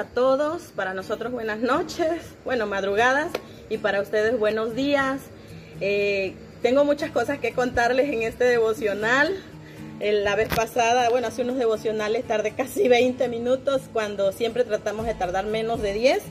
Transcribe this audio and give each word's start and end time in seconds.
a 0.00 0.04
todos. 0.04 0.62
Para 0.74 0.94
nosotros 0.94 1.30
buenas 1.30 1.58
noches, 1.58 2.22
bueno, 2.46 2.66
madrugadas 2.66 3.30
y 3.68 3.76
para 3.76 4.00
ustedes 4.00 4.38
buenos 4.38 4.74
días. 4.74 5.20
Eh, 5.82 6.34
tengo 6.62 6.86
muchas 6.86 7.10
cosas 7.10 7.38
que 7.38 7.52
contarles 7.52 8.08
en 8.08 8.22
este 8.22 8.44
devocional. 8.44 9.36
La 10.00 10.36
vez 10.36 10.48
pasada, 10.48 11.10
bueno, 11.10 11.26
hace 11.26 11.42
unos 11.42 11.58
devocionales 11.58 12.24
tardé 12.26 12.52
casi 12.52 12.88
20 12.88 13.28
minutos 13.28 13.82
cuando 13.92 14.32
siempre 14.32 14.64
tratamos 14.64 15.04
de 15.04 15.12
tardar 15.12 15.44
menos 15.44 15.82
de 15.82 15.92
10. 15.92 16.22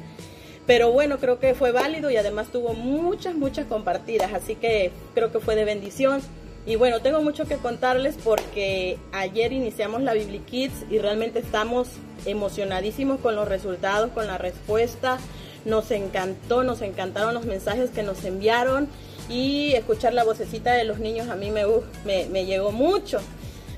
Pero 0.66 0.92
bueno, 0.92 1.20
creo 1.20 1.40
que 1.40 1.54
fue 1.54 1.72
válido 1.72 2.10
y 2.10 2.18
además 2.18 2.48
tuvo 2.52 2.74
muchas, 2.74 3.36
muchas 3.36 3.68
compartidas. 3.68 4.34
Así 4.34 4.56
que 4.56 4.92
creo 5.14 5.32
que 5.32 5.40
fue 5.40 5.56
de 5.56 5.66
bendición. 5.66 6.22
Y 6.66 6.76
bueno, 6.76 7.02
tengo 7.02 7.22
mucho 7.22 7.46
que 7.46 7.58
contarles 7.58 8.18
porque 8.24 8.98
ayer 9.12 9.54
iniciamos 9.54 10.02
la 10.02 10.14
Bibli 10.14 10.40
Kids 10.40 10.86
y 10.90 11.00
realmente 11.00 11.40
estamos 11.40 11.88
emocionadísimos 12.26 13.20
con 13.20 13.36
los 13.36 13.48
resultados, 13.48 14.12
con 14.12 14.28
la 14.28 14.38
respuesta. 14.38 15.18
Nos 15.66 15.92
encantó, 15.92 16.64
nos 16.64 16.82
encantaron 16.82 17.34
los 17.34 17.46
mensajes 17.46 17.90
que 17.90 18.04
nos 18.04 18.24
enviaron 18.24 18.88
y 19.30 19.74
escuchar 19.74 20.14
la 20.14 20.24
vocecita 20.24 20.74
de 20.74 20.84
los 20.84 21.00
niños 21.00 21.30
a 21.30 21.36
mí 21.36 21.52
me, 21.52 21.64
me, 22.06 22.26
me 22.28 22.46
llegó 22.46 22.72
mucho. 22.72 23.20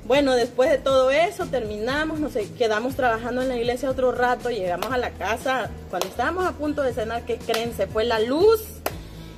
Bueno, 0.06 0.34
después 0.34 0.70
de 0.70 0.78
todo 0.78 1.12
eso 1.12 1.46
terminamos, 1.46 2.20
nos 2.20 2.34
quedamos 2.58 2.96
trabajando 2.96 3.42
en 3.44 3.50
la 3.50 3.58
iglesia 3.58 3.90
otro 3.90 4.12
rato, 4.12 4.50
llegamos 4.50 4.92
a 4.92 4.98
la 4.98 5.12
casa, 5.12 5.70
cuando 5.90 6.08
estábamos 6.08 6.46
a 6.46 6.54
punto 6.54 6.82
de 6.82 6.94
cenar, 6.94 7.24
¿qué 7.24 7.38
creen? 7.38 7.74
Se 7.76 7.86
fue 7.86 8.04
la 8.04 8.20
luz 8.20 8.81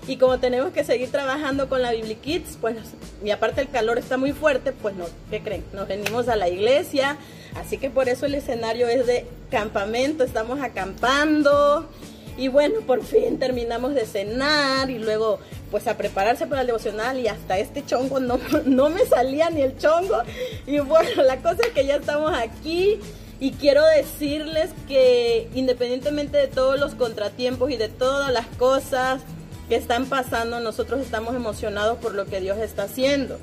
y 0.07 0.17
como 0.17 0.39
tenemos 0.39 0.73
que 0.73 0.83
seguir 0.83 1.09
trabajando 1.11 1.69
con 1.69 1.81
la 1.81 1.91
Bibli 1.91 2.15
Kids, 2.15 2.57
pues, 2.59 2.75
y 3.23 3.31
aparte 3.31 3.61
el 3.61 3.69
calor 3.69 3.97
está 3.97 4.17
muy 4.17 4.33
fuerte, 4.33 4.71
pues, 4.73 4.95
no, 4.95 5.05
¿qué 5.29 5.41
creen? 5.41 5.63
Nos 5.73 5.87
venimos 5.87 6.27
a 6.27 6.35
la 6.35 6.49
iglesia, 6.49 7.17
así 7.55 7.77
que 7.77 7.89
por 7.89 8.09
eso 8.09 8.25
el 8.25 8.35
escenario 8.35 8.87
es 8.87 9.07
de 9.07 9.25
campamento, 9.49 10.23
estamos 10.23 10.61
acampando, 10.61 11.89
y 12.37 12.47
bueno, 12.47 12.81
por 12.81 13.03
fin 13.03 13.37
terminamos 13.37 13.93
de 13.93 14.05
cenar 14.05 14.89
y 14.89 14.97
luego 14.97 15.39
pues 15.69 15.87
a 15.87 15.97
prepararse 15.97 16.47
para 16.47 16.61
el 16.61 16.67
devocional 16.67 17.19
y 17.19 17.27
hasta 17.27 17.59
este 17.59 17.85
chongo 17.85 18.19
no, 18.19 18.39
no 18.65 18.89
me 18.89 19.05
salía 19.05 19.49
ni 19.49 19.61
el 19.61 19.77
chongo. 19.77 20.17
Y 20.65 20.79
bueno, 20.79 21.23
la 21.23 21.37
cosa 21.37 21.59
es 21.67 21.73
que 21.73 21.85
ya 21.85 21.97
estamos 21.97 22.33
aquí 22.35 22.99
y 23.39 23.51
quiero 23.51 23.85
decirles 23.85 24.71
que 24.87 25.49
independientemente 25.53 26.37
de 26.37 26.47
todos 26.47 26.79
los 26.79 26.95
contratiempos 26.95 27.69
y 27.71 27.77
de 27.77 27.89
todas 27.89 28.31
las 28.31 28.47
cosas 28.57 29.21
que 29.69 29.75
están 29.75 30.05
pasando, 30.05 30.59
nosotros 30.59 31.01
estamos 31.01 31.35
emocionados 31.35 31.97
por 31.99 32.13
lo 32.13 32.25
que 32.25 32.41
Dios 32.41 32.57
está 32.57 32.83
haciendo. 32.83 33.37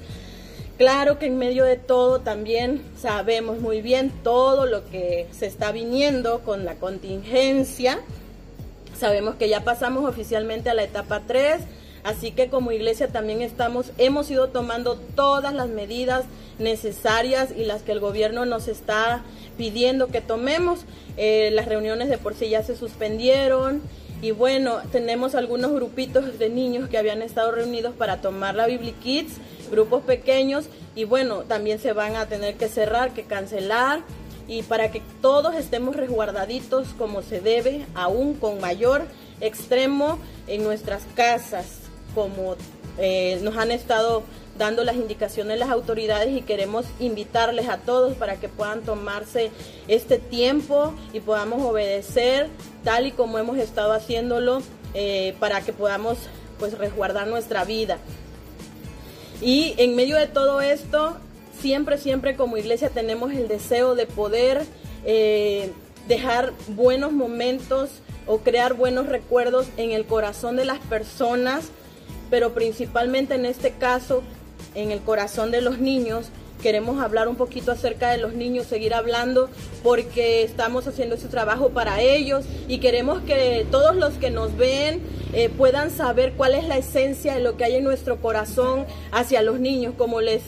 Claro 0.79 1.19
que 1.19 1.27
en 1.27 1.39
medio 1.39 1.65
de 1.65 1.77
todo 1.77 2.21
también 2.21 2.83
sabemos 2.97 3.59
muy 3.61 3.83
bien 3.83 4.11
todo 4.23 4.65
lo 4.67 4.89
que 4.89 5.27
se 5.31 5.47
está 5.47 5.73
viniendo 5.73 6.41
con 6.41 6.65
la 6.65 6.77
contingencia 6.77 8.01
Sabemos 9.01 9.37
que 9.37 9.49
ya 9.49 9.65
pasamos 9.65 10.05
oficialmente 10.05 10.69
a 10.69 10.75
la 10.75 10.83
etapa 10.83 11.23
3, 11.27 11.63
así 12.05 12.33
que 12.33 12.51
como 12.51 12.71
iglesia 12.71 13.09
también 13.09 13.41
estamos, 13.41 13.93
hemos 13.97 14.31
ido 14.31 14.49
tomando 14.49 14.97
todas 14.97 15.55
las 15.55 15.71
medidas 15.71 16.27
necesarias 16.59 17.49
y 17.57 17.65
las 17.65 17.81
que 17.81 17.93
el 17.93 18.01
gobierno 18.01 18.45
nos 18.45 18.69
está 18.69 19.23
pidiendo 19.57 20.09
que 20.09 20.21
tomemos. 20.21 20.81
Eh, 21.17 21.49
las 21.55 21.65
reuniones 21.65 22.11
de 22.11 22.19
por 22.19 22.35
sí 22.35 22.51
ya 22.51 22.63
se 22.63 22.77
suspendieron 22.77 23.81
y 24.23 24.33
bueno, 24.33 24.81
tenemos 24.93 25.35
algunos 25.35 25.73
grupitos 25.73 26.39
de 26.39 26.51
niños 26.51 26.89
que 26.89 26.99
habían 26.99 27.23
estado 27.23 27.53
reunidos 27.53 27.95
para 27.95 28.21
tomar 28.21 28.55
la 28.55 28.67
Bibli 28.67 28.93
Kids, 28.93 29.39
grupos 29.71 30.03
pequeños 30.03 30.67
y 30.95 31.05
bueno, 31.05 31.41
también 31.43 31.79
se 31.79 31.93
van 31.93 32.17
a 32.17 32.27
tener 32.27 32.57
que 32.57 32.69
cerrar, 32.69 33.13
que 33.13 33.25
cancelar 33.25 34.03
y 34.47 34.63
para 34.63 34.91
que 34.91 35.01
todos 35.23 35.55
estemos 35.55 35.97
resguardaditos 35.97 36.89
como 36.99 37.23
se 37.23 37.41
debe, 37.41 37.87
aún 37.95 38.35
con 38.35 38.61
mayor 38.61 39.05
extremo 39.41 40.19
en 40.49 40.65
nuestras 40.65 41.03
casas, 41.15 41.67
como 42.15 42.57
eh, 42.99 43.39
nos 43.43 43.57
han 43.57 43.71
estado 43.71 44.23
dando 44.61 44.85
las 44.85 44.97
indicaciones 44.97 45.59
las 45.59 45.71
autoridades 45.71 46.37
y 46.37 46.43
queremos 46.43 46.85
invitarles 47.01 47.71
a 47.71 47.79
todos 47.79 48.15
para 48.15 48.37
que 48.37 48.51
puedan 48.51 48.83
tomarse 48.83 49.51
este 49.89 50.19
tiempo 50.19 50.93
y 51.15 51.21
podamos 51.21 51.63
obedecer 51.63 52.47
tal 52.85 53.07
y 53.07 53.13
como 53.13 53.39
hemos 53.39 53.57
estado 53.57 53.93
haciéndolo 53.93 54.61
eh, 54.93 55.35
para 55.41 55.63
que 55.63 55.73
podamos 55.73 56.19
pues 56.59 56.77
resguardar 56.77 57.27
nuestra 57.27 57.65
vida. 57.65 57.97
Y 59.41 59.75
en 59.79 59.97
medio 59.97 60.19
de 60.19 60.27
todo 60.27 60.61
esto, 60.61 61.17
siempre, 61.59 61.97
siempre 61.97 62.37
como 62.37 62.59
iglesia 62.59 62.91
tenemos 62.91 63.33
el 63.33 63.49
deseo 63.49 63.95
de 63.95 64.05
poder 64.05 64.67
eh, 65.07 65.73
dejar 66.07 66.53
buenos 66.69 67.13
momentos 67.13 67.89
o 68.27 68.41
crear 68.41 68.75
buenos 68.75 69.07
recuerdos 69.07 69.69
en 69.79 69.93
el 69.93 70.05
corazón 70.05 70.57
de 70.57 70.67
las 70.67 70.81
personas, 70.81 71.71
pero 72.29 72.53
principalmente 72.53 73.37
en 73.37 73.47
este 73.47 73.73
caso 73.73 74.23
en 74.75 74.91
el 74.91 75.01
corazón 75.01 75.51
de 75.51 75.61
los 75.61 75.79
niños. 75.79 76.29
Queremos 76.63 77.03
hablar 77.03 77.29
un 77.29 77.37
poquito 77.37 77.73
acerca 77.73 78.11
de 78.11 78.19
los 78.19 78.35
niños, 78.35 78.67
seguir 78.67 78.93
hablando 78.93 79.49
porque 79.83 80.43
estamos 80.43 80.87
haciendo 80.87 81.15
ese 81.15 81.29
trabajo 81.29 81.71
para 81.71 82.03
ellos 82.03 82.45
y 82.69 82.79
queremos 82.79 83.23
que 83.23 83.67
todos 83.71 83.97
los 83.97 84.15
que 84.15 84.31
nos 84.31 84.55
ven 84.57 85.01
eh, 85.33 85.49
puedan 85.49 85.91
saber 85.91 86.35
cuál 86.37 86.55
es 86.55 86.65
la 86.65 86.77
esencia 86.77 87.35
de 87.35 87.41
lo 87.41 87.57
que 87.57 87.65
hay 87.65 87.77
en 87.77 87.85
nuestro 87.85 88.21
corazón 88.21 88.85
hacia 89.11 89.41
los 89.43 89.59
niños, 89.59 89.95
como 89.97 90.21
les 90.21 90.43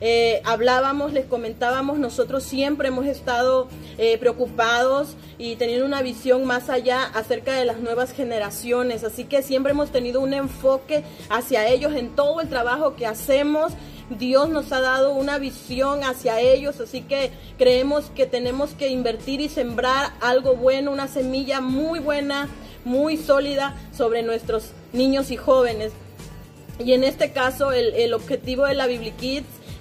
eh, 0.00 0.40
hablábamos, 0.44 1.12
les 1.12 1.26
comentábamos, 1.26 1.98
nosotros 1.98 2.44
siempre 2.44 2.88
hemos 2.88 3.06
estado 3.06 3.68
eh, 3.96 4.16
preocupados 4.18 5.16
y 5.38 5.56
teniendo 5.56 5.84
una 5.84 6.02
visión 6.02 6.44
más 6.44 6.70
allá 6.70 7.02
acerca 7.02 7.54
de 7.54 7.64
las 7.64 7.80
nuevas 7.80 8.12
generaciones, 8.12 9.02
así 9.02 9.24
que 9.24 9.42
siempre 9.42 9.72
hemos 9.72 9.90
tenido 9.90 10.20
un 10.20 10.34
enfoque 10.34 11.02
hacia 11.30 11.66
ellos 11.68 11.94
en 11.94 12.14
todo 12.14 12.40
el 12.40 12.48
trabajo 12.48 12.94
que 12.94 13.06
hacemos. 13.06 13.72
Dios 14.10 14.48
nos 14.48 14.72
ha 14.72 14.80
dado 14.80 15.12
una 15.12 15.38
visión 15.38 16.02
hacia 16.02 16.40
ellos, 16.40 16.80
así 16.80 17.02
que 17.02 17.30
creemos 17.58 18.06
que 18.14 18.26
tenemos 18.26 18.70
que 18.70 18.88
invertir 18.88 19.40
y 19.40 19.48
sembrar 19.48 20.12
algo 20.20 20.54
bueno, 20.54 20.92
una 20.92 21.08
semilla 21.08 21.60
muy 21.60 21.98
buena, 21.98 22.48
muy 22.84 23.16
sólida 23.16 23.76
sobre 23.94 24.22
nuestros 24.22 24.70
niños 24.92 25.30
y 25.30 25.36
jóvenes. 25.36 25.92
Y 26.78 26.92
en 26.92 27.04
este 27.04 27.32
caso 27.32 27.72
el, 27.72 27.92
el 27.94 28.14
objetivo 28.14 28.64
de 28.64 28.74
la 28.74 28.86
Bibli 28.86 29.10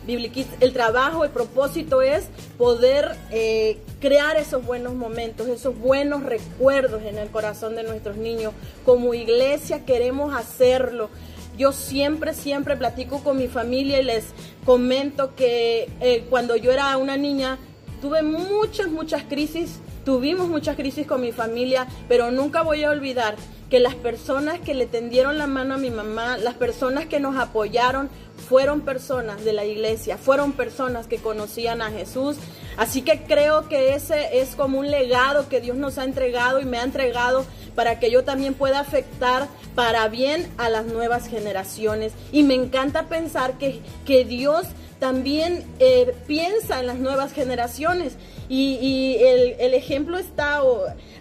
El 0.07 0.73
trabajo, 0.73 1.25
el 1.25 1.31
propósito 1.31 2.01
es 2.01 2.27
poder 2.57 3.15
eh, 3.31 3.77
crear 3.99 4.37
esos 4.37 4.65
buenos 4.65 4.93
momentos, 4.93 5.47
esos 5.47 5.77
buenos 5.77 6.23
recuerdos 6.23 7.03
en 7.03 7.17
el 7.17 7.29
corazón 7.29 7.75
de 7.75 7.83
nuestros 7.83 8.15
niños. 8.15 8.53
Como 8.85 9.13
iglesia 9.13 9.85
queremos 9.85 10.33
hacerlo. 10.33 11.09
Yo 11.57 11.73
siempre, 11.73 12.33
siempre 12.33 12.77
platico 12.77 13.23
con 13.23 13.35
mi 13.35 13.47
familia 13.47 13.99
y 13.99 14.03
les 14.03 14.25
comento 14.65 15.35
que 15.35 15.89
eh, 15.99 16.25
cuando 16.29 16.55
yo 16.55 16.71
era 16.71 16.95
una 16.97 17.17
niña 17.17 17.57
tuve 18.01 18.21
muchas, 18.21 18.87
muchas 18.87 19.23
crisis, 19.23 19.79
tuvimos 20.05 20.47
muchas 20.47 20.75
crisis 20.75 21.05
con 21.05 21.19
mi 21.19 21.31
familia, 21.31 21.87
pero 22.07 22.31
nunca 22.31 22.61
voy 22.61 22.83
a 22.83 22.91
olvidar 22.91 23.35
que 23.69 23.79
las 23.79 23.95
personas 23.95 24.59
que 24.59 24.73
le 24.73 24.85
tendieron 24.85 25.37
la 25.37 25.47
mano 25.47 25.75
a 25.75 25.77
mi 25.77 25.89
mamá, 25.89 26.37
las 26.37 26.53
personas 26.53 27.05
que 27.05 27.19
nos 27.19 27.35
apoyaron, 27.35 28.09
fueron 28.47 28.81
personas 28.81 29.43
de 29.43 29.51
la 29.51 29.65
iglesia, 29.65 30.17
fueron 30.17 30.53
personas 30.53 31.07
que 31.07 31.17
conocían 31.17 31.81
a 31.81 31.91
Jesús. 31.91 32.37
Así 32.77 33.01
que 33.01 33.23
creo 33.23 33.67
que 33.67 33.93
ese 33.95 34.39
es 34.39 34.55
como 34.55 34.79
un 34.79 34.89
legado 34.89 35.49
que 35.49 35.59
Dios 35.59 35.75
nos 35.75 35.97
ha 35.97 36.03
entregado 36.03 36.59
y 36.59 36.65
me 36.65 36.77
ha 36.77 36.83
entregado 36.83 37.45
para 37.75 37.99
que 37.99 38.09
yo 38.09 38.23
también 38.23 38.53
pueda 38.53 38.79
afectar 38.79 39.47
para 39.75 40.07
bien 40.07 40.47
a 40.57 40.69
las 40.69 40.85
nuevas 40.85 41.27
generaciones. 41.27 42.13
Y 42.31 42.43
me 42.43 42.53
encanta 42.53 43.07
pensar 43.07 43.57
que, 43.57 43.81
que 44.05 44.23
Dios 44.23 44.67
también 44.99 45.63
eh, 45.79 46.15
piensa 46.25 46.79
en 46.79 46.87
las 46.87 46.97
nuevas 46.97 47.33
generaciones. 47.33 48.15
Y, 48.49 49.17
el, 49.19 49.55
el, 49.59 49.73
ejemplo 49.73 50.17
está 50.17 50.61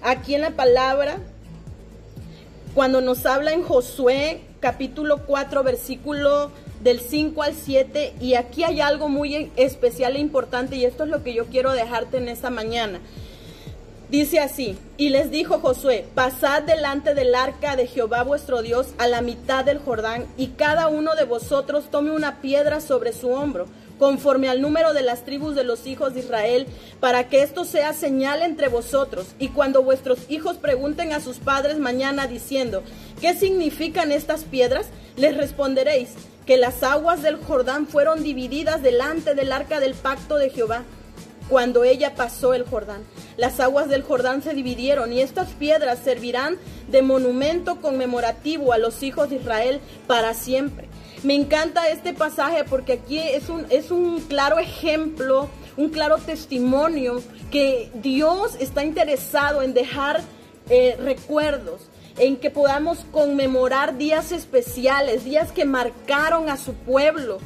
aquí 0.00 0.36
en 0.36 0.42
la 0.42 0.52
palabra, 0.52 1.18
cuando 2.76 3.00
nos 3.00 3.24
habla 3.24 3.54
en 3.54 3.62
Josué 3.62 4.42
capítulo 4.60 5.22
4, 5.24 5.62
versículo 5.62 6.50
del 6.82 7.00
5 7.00 7.42
al 7.42 7.54
7 7.54 8.16
y 8.20 8.34
aquí 8.34 8.64
hay 8.64 8.82
algo 8.82 9.08
muy 9.08 9.50
especial 9.56 10.14
e 10.14 10.18
importante 10.18 10.76
y 10.76 10.84
esto 10.84 11.04
es 11.04 11.08
lo 11.08 11.22
que 11.22 11.32
yo 11.32 11.46
quiero 11.46 11.72
dejarte 11.72 12.18
en 12.18 12.28
esta 12.28 12.50
mañana. 12.50 13.00
Dice 14.10 14.40
así, 14.40 14.76
y 14.98 15.08
les 15.08 15.30
dijo 15.30 15.58
Josué, 15.58 16.04
pasad 16.14 16.64
delante 16.64 17.14
del 17.14 17.34
arca 17.34 17.76
de 17.76 17.86
Jehová 17.86 18.24
vuestro 18.24 18.60
Dios 18.60 18.88
a 18.98 19.08
la 19.08 19.22
mitad 19.22 19.64
del 19.64 19.78
Jordán, 19.78 20.26
y 20.36 20.48
cada 20.48 20.88
uno 20.88 21.14
de 21.14 21.24
vosotros 21.24 21.90
tome 21.90 22.10
una 22.10 22.42
piedra 22.42 22.82
sobre 22.82 23.14
su 23.14 23.30
hombro, 23.30 23.68
conforme 23.98 24.48
al 24.48 24.60
número 24.60 24.92
de 24.92 25.02
las 25.02 25.24
tribus 25.24 25.54
de 25.54 25.64
los 25.64 25.86
hijos 25.86 26.14
de 26.14 26.20
Israel, 26.20 26.66
para 27.00 27.28
que 27.28 27.42
esto 27.42 27.64
sea 27.64 27.92
señal 27.92 28.42
entre 28.42 28.68
vosotros. 28.68 29.28
Y 29.38 29.48
cuando 29.48 29.82
vuestros 29.82 30.18
hijos 30.28 30.56
pregunten 30.56 31.12
a 31.12 31.20
sus 31.20 31.38
padres 31.38 31.78
mañana 31.78 32.26
diciendo, 32.26 32.82
¿qué 33.20 33.34
significan 33.34 34.12
estas 34.12 34.44
piedras? 34.44 34.86
Les 35.16 35.36
responderéis, 35.36 36.10
que 36.46 36.56
las 36.56 36.82
aguas 36.82 37.22
del 37.22 37.36
Jordán 37.36 37.86
fueron 37.86 38.22
divididas 38.22 38.82
delante 38.82 39.34
del 39.34 39.52
arca 39.52 39.80
del 39.80 39.94
pacto 39.94 40.36
de 40.36 40.50
Jehová. 40.50 40.84
cuando 41.48 41.84
ella 41.84 42.16
pasó 42.16 42.54
el 42.54 42.64
Jordán. 42.64 43.04
Las 43.36 43.60
aguas 43.60 43.88
del 43.88 44.02
Jordán 44.02 44.42
se 44.42 44.52
dividieron 44.52 45.12
y 45.12 45.20
estas 45.20 45.50
piedras 45.50 46.00
servirán 46.02 46.56
de 46.88 47.02
monumento 47.02 47.80
conmemorativo 47.80 48.72
a 48.72 48.78
los 48.78 49.04
hijos 49.04 49.30
de 49.30 49.36
Israel 49.36 49.80
para 50.08 50.34
siempre. 50.34 50.88
Me 51.22 51.34
encanta 51.34 51.88
este 51.88 52.12
pasaje 52.12 52.64
porque 52.64 52.94
aquí 52.94 53.18
es 53.18 53.48
un, 53.48 53.66
es 53.70 53.90
un 53.90 54.20
claro 54.20 54.58
ejemplo, 54.58 55.48
un 55.76 55.88
claro 55.88 56.18
testimonio 56.18 57.22
que 57.50 57.90
Dios 57.94 58.56
está 58.60 58.84
interesado 58.84 59.62
en 59.62 59.74
dejar 59.74 60.20
eh, 60.68 60.96
recuerdos, 61.00 61.82
en 62.18 62.36
que 62.36 62.50
podamos 62.50 63.04
conmemorar 63.12 63.98
días 63.98 64.32
especiales, 64.32 65.24
días 65.24 65.52
que 65.52 65.64
marcaron 65.64 66.48
a 66.48 66.56
su 66.56 66.74
pueblo 66.74 67.38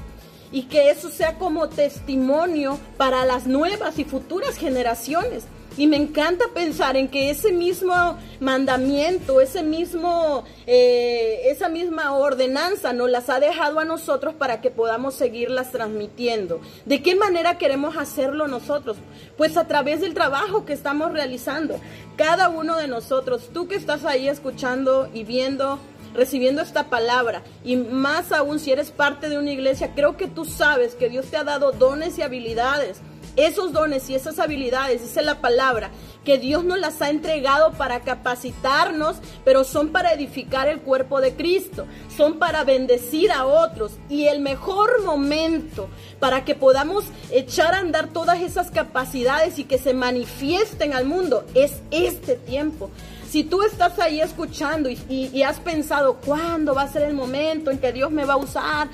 y 0.52 0.62
que 0.64 0.90
eso 0.90 1.11
sea 1.11 1.38
como 1.38 1.69
testimonio 1.69 2.78
para 2.96 3.25
las 3.25 3.46
nuevas 3.46 3.99
y 3.99 4.05
futuras 4.05 4.56
generaciones. 4.56 5.44
Y 5.76 5.87
me 5.87 5.96
encanta 5.96 6.46
pensar 6.52 6.96
en 6.96 7.08
que 7.08 7.31
ese 7.31 7.52
mismo 7.52 8.19
mandamiento, 8.40 9.40
ese 9.40 9.62
mismo, 9.62 10.44
eh, 10.67 11.43
esa 11.46 11.69
misma 11.69 12.12
ordenanza 12.12 12.93
nos 12.93 13.11
las 13.11 13.31
ha 13.31 13.40
dejado 13.40 13.78
a 13.78 13.84
nosotros 13.84 14.34
para 14.34 14.61
que 14.61 14.70
podamos 14.70 15.14
seguirlas 15.14 15.72
transmitiendo. 15.72 16.61
¿De 16.84 17.02
qué 17.02 17.14
manera 17.14 17.58
queremos 17.58 17.96
hacerlo 17.96 18.49
nosotros? 18.49 18.96
Pues 19.37 19.56
a 19.56 19.67
través 19.67 20.00
del 20.00 20.14
trabajo 20.14 20.64
que 20.64 20.72
estamos 20.72 21.12
realizando. 21.12 21.81
Cada 22.17 22.49
uno 22.49 22.76
de 22.76 22.88
nosotros, 22.88 23.50
tú 23.52 23.69
que 23.69 23.76
estás 23.76 24.05
ahí 24.05 24.28
escuchando 24.28 25.08
y 25.14 25.25
viendo 25.25 25.78
recibiendo 26.14 26.61
esta 26.61 26.90
palabra 26.90 27.43
y 27.64 27.76
más 27.76 28.32
aún 28.32 28.58
si 28.58 28.72
eres 28.72 28.90
parte 28.90 29.28
de 29.28 29.38
una 29.38 29.52
iglesia, 29.52 29.93
creo 29.94 30.17
que 30.17 30.26
tú 30.26 30.44
sabes 30.44 30.96
que 30.96 31.08
Dios 31.08 31.26
te 31.26 31.37
ha 31.37 31.44
dado 31.44 31.72
dones 31.72 32.19
y 32.19 32.22
habilidades. 32.22 33.00
Esos 33.37 33.73
dones 33.73 34.09
y 34.11 34.15
esas 34.15 34.38
habilidades, 34.38 35.03
dice 35.03 35.23
la 35.23 35.41
palabra, 35.41 35.91
que 36.25 36.38
Dios 36.38 36.65
nos 36.65 36.79
las 36.79 37.00
ha 37.00 37.11
entregado 37.11 37.73
para 37.73 38.00
capacitarnos, 38.00 39.17
pero 39.44 39.65
son 39.65 39.88
para 39.88 40.12
edificar 40.12 40.69
el 40.69 40.81
cuerpo 40.81 41.21
de 41.21 41.35
Cristo, 41.35 41.87
son 42.15 42.38
para 42.38 42.65
bendecir 42.65 43.32
a 43.32 43.47
otros. 43.47 43.93
Y 44.09 44.27
el 44.27 44.41
mejor 44.41 45.03
momento 45.05 45.88
para 46.19 46.44
que 46.44 46.55
podamos 46.55 47.05
echar 47.31 47.75
a 47.75 47.79
andar 47.79 48.09
todas 48.09 48.41
esas 48.41 48.71
capacidades 48.71 49.59
y 49.59 49.65
que 49.65 49.79
se 49.79 49.94
manifiesten 49.94 50.93
al 50.93 51.06
mundo 51.06 51.44
es 51.55 51.81
este 51.91 52.37
tiempo. 52.37 52.91
Si 53.31 53.44
tú 53.44 53.62
estás 53.62 53.97
ahí 54.00 54.21
escuchando 54.21 54.91
y, 54.91 55.43
has 55.44 55.61
pensado, 55.61 56.17
¿cuándo 56.17 56.75
va 56.75 56.82
a 56.82 56.93
ser 56.93 57.03
el 57.03 57.15
momento 57.15 57.71
en 57.71 57.79
que 57.79 57.93
Dios 57.93 58.11
me 58.11 58.25
va 58.25 58.35
a 58.35 58.38
usar? 58.38 58.88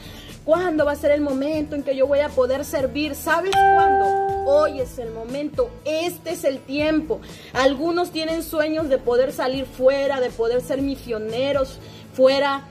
¿Cuándo 0.47 0.85
va 0.85 0.93
a 0.93 0.97
ser 0.97 1.11
el 1.11 1.23
momento 1.23 1.75
en 1.75 1.83
que 1.83 1.97
yo 1.97 2.07
voy 2.07 2.21
a 2.21 2.29
poder 2.29 2.65
servir? 2.65 3.17
¿Sabes 3.17 3.51
cuándo? 3.51 4.05
Hoy 4.47 4.79
es 4.79 4.97
el 5.01 5.11
momento, 5.11 5.71
este 5.85 6.31
es 6.31 6.45
el 6.45 6.61
tiempo. 6.61 7.21
Algunos 7.53 8.13
tienen 8.13 8.45
sueños 8.45 8.89
de 8.89 8.99
poder 8.99 9.33
salir 9.33 9.67
fuera, 9.67 10.21
de 10.21 10.31
poder 10.31 10.61
ser 10.61 10.83
misioneros 10.83 11.81
fuera, 12.13 12.63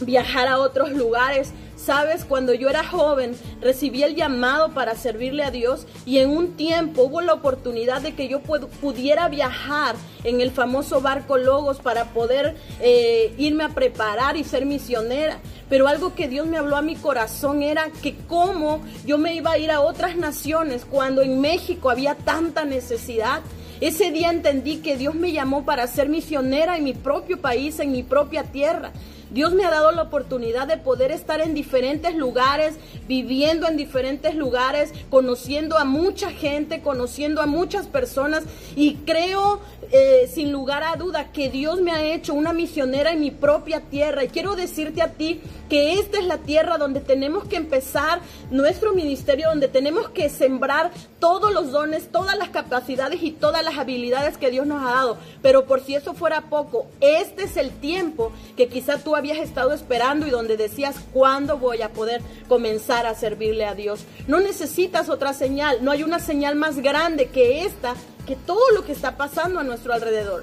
viajar 0.00 0.48
a 0.48 0.58
otros 0.58 0.92
lugares. 0.92 1.52
Sabes, 1.84 2.24
cuando 2.24 2.54
yo 2.54 2.68
era 2.68 2.84
joven, 2.84 3.34
recibí 3.60 4.04
el 4.04 4.14
llamado 4.14 4.72
para 4.72 4.94
servirle 4.94 5.42
a 5.42 5.50
Dios 5.50 5.88
y 6.06 6.18
en 6.18 6.30
un 6.30 6.52
tiempo 6.52 7.02
hubo 7.02 7.20
la 7.22 7.32
oportunidad 7.32 8.00
de 8.00 8.14
que 8.14 8.28
yo 8.28 8.40
pudiera 8.40 9.28
viajar 9.28 9.96
en 10.22 10.40
el 10.40 10.52
famoso 10.52 11.00
barco 11.00 11.38
Logos 11.38 11.80
para 11.80 12.04
poder 12.12 12.54
eh, 12.80 13.34
irme 13.36 13.64
a 13.64 13.70
preparar 13.70 14.36
y 14.36 14.44
ser 14.44 14.64
misionera. 14.64 15.40
Pero 15.68 15.88
algo 15.88 16.14
que 16.14 16.28
Dios 16.28 16.46
me 16.46 16.56
habló 16.56 16.76
a 16.76 16.82
mi 16.82 16.94
corazón 16.94 17.64
era 17.64 17.90
que 18.00 18.14
cómo 18.28 18.80
yo 19.04 19.18
me 19.18 19.34
iba 19.34 19.50
a 19.50 19.58
ir 19.58 19.72
a 19.72 19.80
otras 19.80 20.14
naciones 20.14 20.84
cuando 20.84 21.20
en 21.20 21.40
México 21.40 21.90
había 21.90 22.14
tanta 22.14 22.64
necesidad. 22.64 23.40
Ese 23.80 24.12
día 24.12 24.30
entendí 24.30 24.76
que 24.76 24.96
Dios 24.96 25.16
me 25.16 25.32
llamó 25.32 25.64
para 25.64 25.88
ser 25.88 26.08
misionera 26.08 26.76
en 26.76 26.84
mi 26.84 26.94
propio 26.94 27.40
país, 27.40 27.80
en 27.80 27.90
mi 27.90 28.04
propia 28.04 28.44
tierra. 28.44 28.92
Dios 29.32 29.54
me 29.54 29.64
ha 29.64 29.70
dado 29.70 29.92
la 29.92 30.02
oportunidad 30.02 30.66
de 30.66 30.76
poder 30.76 31.10
estar 31.10 31.40
en 31.40 31.54
diferentes 31.54 32.14
lugares, 32.14 32.74
viviendo 33.08 33.66
en 33.66 33.76
diferentes 33.76 34.34
lugares, 34.34 34.92
conociendo 35.10 35.78
a 35.78 35.84
mucha 35.84 36.30
gente, 36.30 36.82
conociendo 36.82 37.40
a 37.40 37.46
muchas 37.46 37.86
personas 37.86 38.44
y 38.76 38.96
creo 39.06 39.60
eh, 39.90 40.30
sin 40.32 40.52
lugar 40.52 40.82
a 40.82 40.96
duda 40.96 41.32
que 41.32 41.50
Dios 41.50 41.80
me 41.82 41.92
ha 41.92 42.02
hecho 42.14 42.32
una 42.32 42.52
misionera 42.52 43.12
en 43.12 43.20
mi 43.20 43.30
propia 43.30 43.80
tierra 43.80 44.24
y 44.24 44.28
quiero 44.28 44.56
decirte 44.56 45.02
a 45.02 45.12
ti 45.12 45.40
que 45.68 45.98
esta 45.98 46.18
es 46.18 46.24
la 46.24 46.38
tierra 46.38 46.78
donde 46.78 47.00
tenemos 47.00 47.44
que 47.44 47.56
empezar 47.56 48.20
nuestro 48.50 48.92
ministerio, 48.94 49.48
donde 49.48 49.68
tenemos 49.68 50.08
que 50.10 50.28
sembrar 50.28 50.90
todos 51.18 51.52
los 51.52 51.72
dones, 51.72 52.10
todas 52.10 52.36
las 52.38 52.50
capacidades 52.50 53.22
y 53.22 53.32
todas 53.32 53.62
las 53.62 53.76
habilidades 53.78 54.38
que 54.38 54.50
Dios 54.50 54.66
nos 54.66 54.82
ha 54.82 54.94
dado. 54.94 55.16
Pero 55.42 55.66
por 55.66 55.80
si 55.80 55.94
eso 55.94 56.14
fuera 56.14 56.42
poco, 56.48 56.86
este 57.00 57.44
es 57.44 57.56
el 57.56 57.70
tiempo 57.70 58.32
que 58.56 58.68
quizá 58.68 58.98
tú 58.98 59.14
habías 59.22 59.38
estado 59.38 59.72
esperando 59.72 60.26
y 60.26 60.30
donde 60.30 60.56
decías, 60.56 60.96
¿cuándo 61.12 61.56
voy 61.56 61.80
a 61.80 61.92
poder 61.92 62.20
comenzar 62.48 63.06
a 63.06 63.14
servirle 63.14 63.64
a 63.64 63.76
Dios? 63.76 64.00
No 64.26 64.40
necesitas 64.40 65.08
otra 65.08 65.32
señal, 65.32 65.78
no 65.82 65.92
hay 65.92 66.02
una 66.02 66.18
señal 66.18 66.56
más 66.56 66.80
grande 66.80 67.28
que 67.28 67.64
esta, 67.64 67.94
que 68.26 68.34
todo 68.34 68.72
lo 68.74 68.84
que 68.84 68.90
está 68.90 69.16
pasando 69.16 69.60
a 69.60 69.62
nuestro 69.62 69.92
alrededor. 69.92 70.42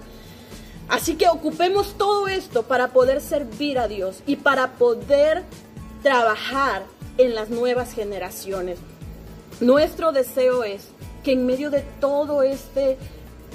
Así 0.88 1.16
que 1.16 1.28
ocupemos 1.28 1.98
todo 1.98 2.30
esto 2.30 2.64
para 2.64 2.88
poder 2.94 3.20
servir 3.20 3.80
a 3.80 3.90
Dios 3.90 4.24
y 4.26 4.38
para 4.38 4.72
poder 4.76 5.44
trabajar 6.02 6.86
en 7.18 7.36
las 7.36 7.50
nuevas 7.50 7.92
generaciones. 7.92 8.80
Nuestro 9.60 10.14
deseo 10.14 10.64
es 10.64 10.88
que 11.25 11.34
en 11.34 11.46
medio 11.46 11.70
de 11.70 11.82
todo 12.00 12.44
este 12.44 12.98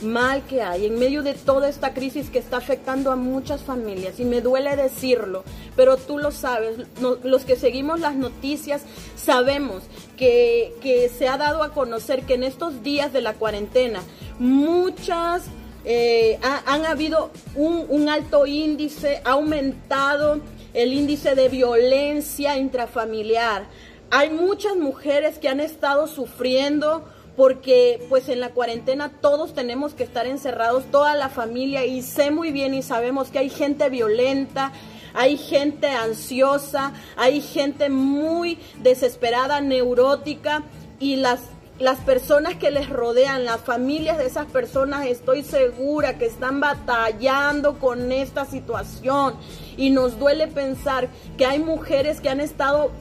mal 0.05 0.43
que 0.45 0.62
hay, 0.62 0.87
en 0.87 0.99
medio 0.99 1.23
de 1.23 1.35
toda 1.35 1.69
esta 1.69 1.95
crisis 1.95 2.31
que 2.31 2.39
está 2.39 2.59
afectando 2.59 3.11
a 3.11 3.17
muchas 3.17 3.62
familias, 3.62 4.21
y 4.21 4.25
me 4.25 4.41
duele 4.41 4.77
decirlo, 4.77 5.45
pero 5.77 5.97
tú 5.97 6.19
lo 6.19 6.31
sabes, 6.31 6.79
los 7.01 7.45
que 7.45 7.56
seguimos 7.56 8.01
las 8.01 8.15
noticias 8.15 8.83
sabemos 9.17 9.83
que, 10.17 10.75
que 10.81 11.09
se 11.09 11.29
ha 11.29 11.37
dado 11.37 11.62
a 11.62 11.73
conocer 11.73 12.23
que 12.23 12.35
en 12.35 12.45
estos 12.45 12.83
días 12.83 13.12
de 13.12 13.21
la 13.21 13.35
cuarentena 13.35 14.01
muchas 14.39 15.45
eh, 15.87 16.39
han 16.43 16.87
habido 16.87 17.31
un, 17.55 18.09
alto 18.09 18.47
índice, 18.47 19.20
ha 19.25 19.32
aumentado 19.32 20.41
el 20.73 20.93
índice 20.94 21.34
de 21.34 21.49
violencia 21.49 22.56
intrafamiliar. 22.56 23.67
Hay 24.11 24.31
muchas 24.31 24.77
mujeres 24.77 25.39
que 25.39 25.49
han 25.49 25.61
estado 25.61 26.06
sufriendo 26.06 27.05
porque 27.36 28.05
pues 28.08 28.29
en 28.29 28.41
la 28.41 28.50
cuarentena 28.50 29.10
todos 29.20 29.55
tenemos 29.55 29.94
que 29.94 30.05
estar 30.05 30.26
encerrados, 30.26 30.84
toda 30.91 31.14
la 31.14 31.29
familia, 31.29 31.84
y 31.84 32.03
sé 32.03 32.31
muy 32.31 32.53
bien 32.53 32.74
y 32.74 32.82
sabemos 32.82 33.31
que 33.31 33.38
hay 33.38 33.50
gente 33.50 33.88
violenta, 33.88 34.72
hay 35.14 35.36
gente 35.36 35.88
ansiosa, 35.88 36.93
hay 37.17 37.41
gente 37.41 37.88
muy 37.88 38.58
desesperada, 38.82 39.60
neurótica, 39.60 40.62
y 41.00 41.17
las 41.17 41.41
las 41.79 41.98
personas 41.98 42.55
que 42.55 42.70
les 42.70 42.88
rodean, 42.88 43.44
las 43.44 43.60
familias 43.60 44.19
de 44.19 44.26
esas 44.26 44.46
personas, 44.46 45.06
estoy 45.06 45.43
segura 45.43 46.19
que 46.19 46.26
están 46.26 46.60
batallando 46.60 47.79
con 47.81 48.12
esta 48.12 48.44
situación. 48.44 49.34
Y 49.76 49.91
nos 49.91 50.19
duele 50.19 50.46
pensar 50.46 51.08
que 51.36 51.46
hay 51.46 51.58
mujeres 51.58 52.20
que 52.20 52.29
han 52.29 52.41
estado 52.41 52.93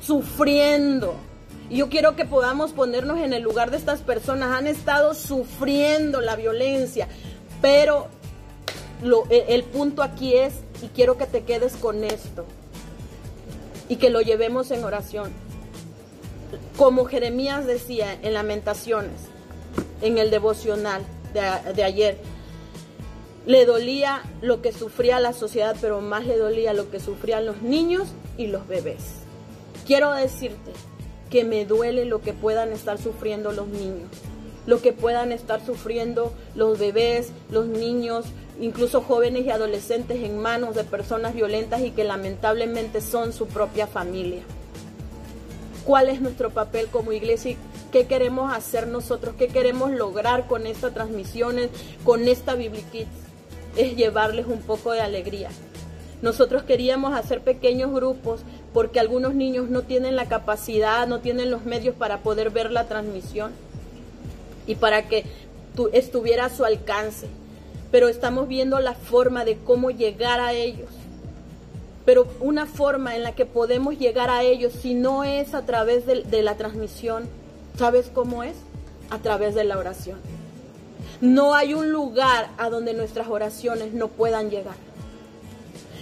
sufriendo. 0.00 1.14
Yo 1.70 1.88
quiero 1.88 2.16
que 2.16 2.24
podamos 2.24 2.72
ponernos 2.72 3.18
en 3.18 3.32
el 3.32 3.42
lugar 3.42 3.70
de 3.70 3.76
estas 3.76 4.00
personas. 4.00 4.50
Han 4.58 4.66
estado 4.66 5.14
sufriendo 5.14 6.20
la 6.20 6.36
violencia. 6.36 7.08
Pero 7.62 8.08
e, 9.30 9.46
el 9.48 9.64
punto 9.64 10.02
aquí 10.02 10.34
es, 10.34 10.54
y 10.82 10.88
quiero 10.88 11.16
que 11.16 11.26
te 11.26 11.44
quedes 11.44 11.76
con 11.76 12.04
esto, 12.04 12.44
y 13.88 13.96
que 13.96 14.10
lo 14.10 14.20
llevemos 14.20 14.70
en 14.70 14.84
oración 14.84 15.32
como 16.76 17.04
Jeremías 17.04 17.66
decía 17.66 18.18
en 18.22 18.34
Lamentaciones, 18.34 19.20
en 20.02 20.18
el 20.18 20.30
devocional 20.30 21.02
de, 21.34 21.84
ayer, 21.84 22.18
le 23.46 23.66
dolía 23.66 24.22
lo 24.40 24.62
que 24.62 24.72
sufría 24.72 25.20
la 25.20 25.32
sociedad, 25.32 25.76
pero 25.80 26.00
más 26.00 26.26
le 26.26 26.36
dolía 26.36 26.72
lo 26.72 26.90
que 26.90 27.00
sufrían 27.00 27.46
los 27.46 27.62
niños 27.62 28.08
y 28.36 28.46
los 28.46 28.66
bebés. 28.66 29.20
Quiero 29.86 30.12
decirte 30.12 30.72
que 31.30 31.44
me 31.44 31.64
duele 31.64 32.04
lo 32.04 32.20
que 32.20 32.32
puedan 32.32 32.72
estar 32.72 32.98
sufriendo 32.98 33.52
los 33.52 33.68
niños, 33.68 34.08
lo 34.66 34.82
que 34.82 34.92
puedan 34.92 35.32
estar 35.32 35.64
sufriendo 35.64 36.32
los 36.54 36.78
bebés, 36.78 37.32
los 37.50 37.66
niños, 37.66 38.26
incluso 38.60 39.00
jóvenes 39.00 39.46
y 39.46 39.50
adolescentes 39.50 40.22
en 40.22 40.38
manos 40.38 40.74
de 40.74 40.84
personas 40.84 41.34
violentas 41.34 41.80
y 41.80 41.92
que 41.92 42.04
lamentablemente 42.04 43.00
son 43.00 43.32
su 43.32 43.46
propia 43.46 43.86
familia. 43.86 44.42
Cuál 45.84 46.08
es 46.08 46.20
nuestro 46.20 46.50
papel 46.50 46.88
como 46.88 47.12
iglesia 47.12 47.52
y 47.52 47.56
qué 47.90 48.06
queremos 48.06 48.52
hacer 48.52 48.86
nosotros, 48.86 49.34
qué 49.38 49.48
queremos 49.48 49.92
lograr 49.92 50.46
con 50.46 50.66
estas 50.66 50.92
transmisiones, 50.92 51.70
con 52.04 52.28
esta 52.28 52.56
Kids, 52.56 53.08
Es 53.76 53.96
llevarles 53.96 54.46
un 54.46 54.60
poco 54.60 54.92
de 54.92 55.00
alegría. 55.00 55.48
Nosotros 56.22 56.64
queríamos 56.64 57.14
hacer 57.14 57.40
pequeños 57.40 57.92
grupos 57.92 58.42
porque 58.72 59.00
algunos 59.00 59.34
niños 59.34 59.68
no 59.68 59.82
tienen 59.82 60.16
la 60.16 60.26
capacidad, 60.26 61.06
no 61.06 61.20
tienen 61.20 61.50
los 61.50 61.64
medios 61.64 61.94
para 61.94 62.18
poder 62.18 62.50
ver 62.50 62.70
la 62.70 62.86
transmisión. 62.86 63.52
y 64.66 64.76
para 64.76 65.08
que 65.08 65.24
estuviera 65.92 66.44
a 66.44 66.50
su 66.50 66.64
alcance. 66.64 67.26
Pero 67.90 68.08
estamos 68.08 68.46
viendo 68.46 68.78
la 68.78 68.94
forma 68.94 69.44
de 69.44 69.56
cómo 69.56 69.90
llegar 69.90 70.38
a 70.38 70.52
ellos. 70.52 70.88
Pero 72.04 72.28
una 72.38 72.66
forma 72.66 73.16
en 73.16 73.24
la 73.24 73.32
que 73.32 73.46
podemos 73.46 73.98
llegar 73.98 74.30
a 74.30 74.42
ellos, 74.42 74.72
si 74.72 74.94
no 74.94 75.24
es 75.24 75.54
a 75.54 75.66
través 75.66 76.06
de, 76.06 76.22
de 76.22 76.42
la 76.42 76.56
transmisión, 76.56 77.28
¿sabes 77.76 78.10
cómo 78.14 78.44
es? 78.44 78.54
A 79.10 79.18
través 79.18 79.56
de 79.56 79.64
la 79.64 79.76
oración. 79.76 80.18
No 81.20 81.54
hay 81.54 81.74
un 81.74 81.90
lugar 81.90 82.50
a 82.56 82.70
donde 82.70 82.94
nuestras 82.94 83.26
oraciones 83.28 83.92
no 83.92 84.06
puedan 84.08 84.50
llegar. 84.50 84.76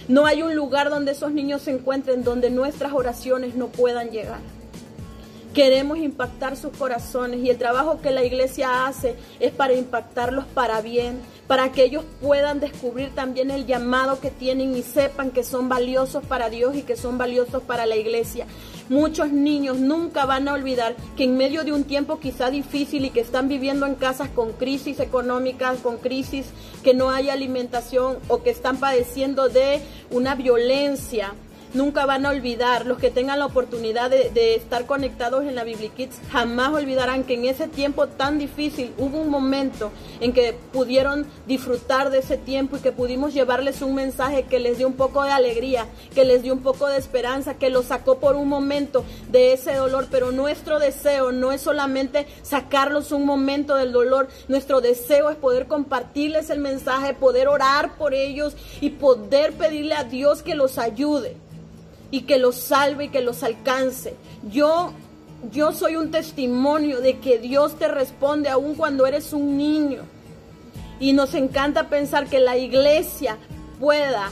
No 0.09 0.25
hay 0.25 0.41
un 0.41 0.55
lugar 0.55 0.89
donde 0.89 1.11
esos 1.11 1.31
niños 1.31 1.61
se 1.61 1.69
encuentren 1.69 2.23
donde 2.23 2.49
nuestras 2.49 2.93
oraciones 2.93 3.53
no 3.53 3.67
puedan 3.67 4.09
llegar. 4.09 4.39
Queremos 5.53 5.99
impactar 5.99 6.57
sus 6.57 6.75
corazones 6.75 7.41
y 7.41 7.51
el 7.51 7.59
trabajo 7.59 8.01
que 8.01 8.09
la 8.09 8.23
iglesia 8.23 8.87
hace 8.87 9.15
es 9.39 9.51
para 9.51 9.75
impactarlos 9.75 10.45
para 10.45 10.81
bien, 10.81 11.19
para 11.45 11.71
que 11.71 11.83
ellos 11.83 12.05
puedan 12.21 12.59
descubrir 12.59 13.13
también 13.13 13.51
el 13.51 13.67
llamado 13.67 14.19
que 14.19 14.31
tienen 14.31 14.75
y 14.75 14.81
sepan 14.81 15.29
que 15.29 15.43
son 15.43 15.69
valiosos 15.69 16.23
para 16.25 16.49
Dios 16.49 16.75
y 16.75 16.81
que 16.81 16.95
son 16.95 17.19
valiosos 17.19 17.61
para 17.61 17.85
la 17.85 17.95
iglesia. 17.95 18.47
Muchos 18.89 19.31
niños 19.31 19.77
nunca 19.77 20.25
van 20.25 20.47
a 20.47 20.53
olvidar 20.53 20.95
que 21.15 21.23
en 21.23 21.37
medio 21.37 21.63
de 21.63 21.71
un 21.71 21.83
tiempo 21.83 22.19
quizá 22.19 22.49
difícil 22.49 23.05
y 23.05 23.11
que 23.11 23.19
están 23.19 23.47
viviendo 23.47 23.85
en 23.85 23.93
casas 23.93 24.29
con 24.29 24.51
crisis 24.53 24.99
económicas, 24.99 25.77
con 25.77 25.97
crisis 25.97 26.47
que 26.83 26.95
no 26.95 27.11
hay 27.11 27.29
alimentación 27.29 28.17
o 28.29 28.41
que 28.41 28.49
están 28.49 28.77
padeciendo 28.77 29.47
de 29.47 29.81
una 30.09 30.33
violencia, 30.33 31.35
nunca 31.73 32.05
van 32.05 32.25
a 32.25 32.29
olvidar, 32.29 32.85
los 32.85 32.97
que 32.97 33.11
tengan 33.11 33.39
la 33.39 33.45
oportunidad 33.45 34.09
de, 34.09 34.55
estar 34.55 34.85
conectados 34.85 35.45
en 35.45 35.55
la 35.55 35.65
Kids, 35.65 36.19
jamás 36.31 36.73
olvidarán 36.73 37.23
que 37.23 37.35
en 37.35 37.45
ese 37.45 37.67
tiempo 37.67 38.07
tan 38.07 38.39
difícil 38.39 38.93
hubo 38.97 39.19
un 39.19 39.29
momento 39.29 39.91
en 40.19 40.33
que 40.33 40.55
pudieron 40.73 41.25
disfrutar 41.47 42.09
de 42.09 42.19
ese 42.19 42.37
tiempo 42.37 42.77
y 42.77 42.79
que 42.79 42.91
pudimos 42.91 43.33
llevarles 43.33 43.81
un 43.81 43.95
mensaje 43.95 44.43
que 44.43 44.59
les 44.59 44.77
dio 44.77 44.87
un 44.87 44.93
poco 44.93 45.23
de 45.23 45.31
alegría, 45.31 45.85
que 46.15 46.25
les 46.25 46.41
dio 46.41 46.53
un 46.53 46.61
poco 46.61 46.87
de 46.87 46.97
esperanza, 46.97 47.55
que 47.55 47.69
los 47.69 47.85
sacó 47.85 48.19
por 48.19 48.35
un 48.35 48.47
momento 48.47 49.03
de 49.29 49.53
ese 49.53 49.75
dolor, 49.75 50.07
pero 50.09 50.31
nuestro 50.31 50.79
deseo 50.79 51.31
no 51.31 51.51
es 51.51 51.61
solamente 51.61 52.25
sacarlos 52.41 53.11
un 53.11 53.25
momento 53.25 53.75
del 53.75 53.91
dolor, 53.91 54.27
nuestro 54.47 54.81
deseo 54.81 55.29
es 55.29 55.37
poder 55.37 55.67
compartirles 55.67 56.49
el 56.49 56.59
mensaje, 56.59 57.13
poder 57.13 57.47
orar 57.47 57.95
por 57.97 58.13
ellos 58.13 58.55
y 58.81 58.91
poder 58.91 59.53
pedirle 59.53 59.93
a 59.93 60.03
Dios 60.03 60.41
que 60.41 60.55
los 60.55 60.77
ayude 60.77 61.37
y 62.11 62.21
que 62.21 62.37
los 62.37 62.55
salve 62.55 63.05
y 63.05 63.09
que 63.09 63.21
los 63.21 63.43
alcance. 63.43 64.15
Yo 64.51 64.93
yo 65.51 65.71
soy 65.71 65.95
un 65.95 66.11
testimonio 66.11 66.99
de 66.99 67.19
que 67.19 67.39
Dios 67.39 67.77
te 67.77 67.87
responde 67.87 68.49
aun 68.49 68.75
cuando 68.75 69.05
eres 69.05 69.31
un 69.33 69.57
niño. 69.57 70.01
Y 70.99 71.13
nos 71.13 71.33
encanta 71.33 71.89
pensar 71.89 72.27
que 72.27 72.39
la 72.39 72.57
iglesia 72.57 73.37
pueda 73.79 74.29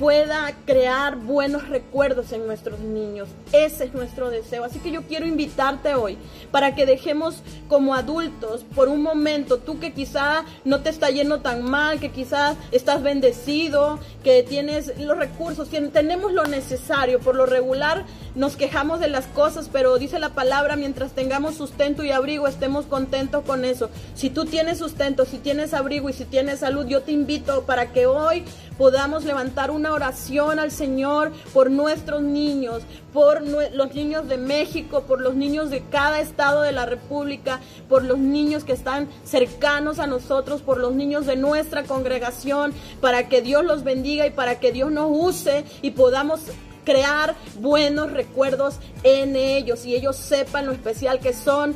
pueda 0.00 0.56
crear 0.64 1.16
buenos 1.16 1.68
recuerdos 1.68 2.32
en 2.32 2.46
nuestros 2.46 2.80
niños. 2.80 3.28
Ese 3.52 3.84
es 3.84 3.92
nuestro 3.92 4.30
deseo. 4.30 4.64
Así 4.64 4.78
que 4.78 4.90
yo 4.90 5.02
quiero 5.02 5.26
invitarte 5.26 5.94
hoy 5.94 6.16
para 6.50 6.74
que 6.74 6.86
dejemos 6.86 7.42
como 7.68 7.94
adultos 7.94 8.64
por 8.74 8.88
un 8.88 9.02
momento, 9.02 9.58
tú 9.58 9.78
que 9.78 9.92
quizá 9.92 10.46
no 10.64 10.80
te 10.80 10.88
está 10.88 11.10
yendo 11.10 11.40
tan 11.40 11.62
mal, 11.62 12.00
que 12.00 12.10
quizás 12.10 12.56
estás 12.72 13.02
bendecido, 13.02 13.98
que 14.24 14.42
tienes 14.42 14.98
los 14.98 15.18
recursos, 15.18 15.68
tenemos 15.68 16.32
lo 16.32 16.44
necesario. 16.44 17.20
Por 17.20 17.36
lo 17.36 17.44
regular 17.44 18.06
nos 18.34 18.56
quejamos 18.56 19.00
de 19.00 19.08
las 19.08 19.26
cosas, 19.26 19.68
pero 19.70 19.98
dice 19.98 20.18
la 20.18 20.30
palabra, 20.30 20.76
mientras 20.76 21.12
tengamos 21.12 21.56
sustento 21.56 22.04
y 22.04 22.10
abrigo, 22.10 22.48
estemos 22.48 22.86
contentos 22.86 23.44
con 23.44 23.66
eso. 23.66 23.90
Si 24.14 24.30
tú 24.30 24.46
tienes 24.46 24.78
sustento, 24.78 25.26
si 25.26 25.36
tienes 25.36 25.74
abrigo 25.74 26.08
y 26.08 26.14
si 26.14 26.24
tienes 26.24 26.60
salud, 26.60 26.86
yo 26.86 27.02
te 27.02 27.12
invito 27.12 27.64
para 27.64 27.92
que 27.92 28.06
hoy 28.06 28.44
podamos 28.80 29.24
levantar 29.24 29.70
una 29.70 29.92
oración 29.92 30.58
al 30.58 30.70
Señor 30.70 31.32
por 31.52 31.70
nuestros 31.70 32.22
niños, 32.22 32.82
por 33.12 33.42
los 33.42 33.94
niños 33.94 34.26
de 34.26 34.38
México, 34.38 35.02
por 35.02 35.20
los 35.20 35.34
niños 35.34 35.68
de 35.68 35.82
cada 35.82 36.18
estado 36.18 36.62
de 36.62 36.72
la 36.72 36.86
República, 36.86 37.60
por 37.90 38.04
los 38.04 38.16
niños 38.16 38.64
que 38.64 38.72
están 38.72 39.10
cercanos 39.22 39.98
a 39.98 40.06
nosotros, 40.06 40.62
por 40.62 40.78
los 40.78 40.94
niños 40.94 41.26
de 41.26 41.36
nuestra 41.36 41.82
congregación, 41.84 42.72
para 43.02 43.28
que 43.28 43.42
Dios 43.42 43.66
los 43.66 43.84
bendiga 43.84 44.26
y 44.26 44.30
para 44.30 44.58
que 44.60 44.72
Dios 44.72 44.90
nos 44.90 45.10
use 45.10 45.66
y 45.82 45.90
podamos 45.90 46.40
crear 46.86 47.34
buenos 47.60 48.10
recuerdos 48.10 48.76
en 49.02 49.36
ellos 49.36 49.84
y 49.84 49.94
ellos 49.94 50.16
sepan 50.16 50.64
lo 50.64 50.72
especial 50.72 51.20
que 51.20 51.34
son 51.34 51.74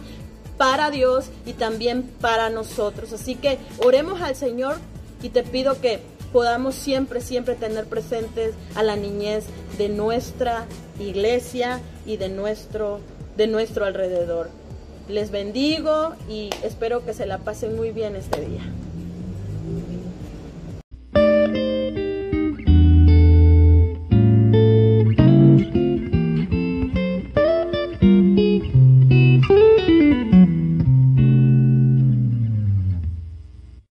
para 0.56 0.90
Dios 0.90 1.26
y 1.44 1.52
también 1.52 2.04
para 2.22 2.48
nosotros. 2.48 3.12
Así 3.12 3.34
que 3.34 3.58
oremos 3.84 4.22
al 4.22 4.36
Señor 4.36 4.78
y 5.22 5.28
te 5.28 5.42
pido 5.42 5.78
que 5.82 6.13
podamos 6.34 6.74
siempre, 6.74 7.20
siempre 7.20 7.54
tener 7.54 7.84
presentes 7.84 8.56
a 8.74 8.82
la 8.82 8.96
niñez 8.96 9.44
de 9.78 9.88
nuestra 9.88 10.66
iglesia 10.98 11.80
y 12.06 12.16
de 12.16 12.28
nuestro, 12.28 12.98
de 13.36 13.46
nuestro 13.46 13.84
alrededor. 13.84 14.50
Les 15.08 15.30
bendigo 15.30 16.14
y 16.28 16.50
espero 16.64 17.04
que 17.06 17.14
se 17.14 17.26
la 17.26 17.38
pasen 17.38 17.76
muy 17.76 17.92
bien 17.92 18.16
este 18.16 18.40
día. 18.40 18.62